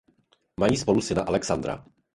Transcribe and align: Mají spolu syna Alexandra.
Mají 0.59 0.77
spolu 0.77 1.01
syna 1.01 1.21
Alexandra. 1.21 1.85